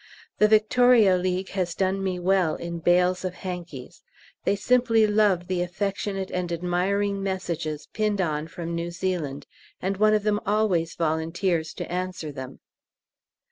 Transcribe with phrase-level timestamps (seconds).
[0.39, 4.01] The Victoria League has done me well in bales of hankies.
[4.45, 9.45] They simply love the affectionate and admiring messages pinned on from New Zealand,
[9.79, 12.61] and one of them always volunteers to answer them.